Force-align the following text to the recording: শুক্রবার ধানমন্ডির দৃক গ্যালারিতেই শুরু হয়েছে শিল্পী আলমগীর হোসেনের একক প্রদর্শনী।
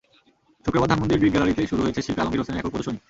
শুক্রবার 0.65 0.89
ধানমন্ডির 0.91 1.21
দৃক 1.21 1.31
গ্যালারিতেই 1.33 1.69
শুরু 1.71 1.81
হয়েছে 1.83 2.01
শিল্পী 2.05 2.21
আলমগীর 2.21 2.41
হোসেনের 2.41 2.59
একক 2.61 2.71
প্রদর্শনী। 2.73 2.99